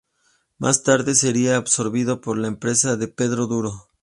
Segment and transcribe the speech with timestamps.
[0.57, 3.87] Más tarde sería absorbida por la empresa de Pedro Duro.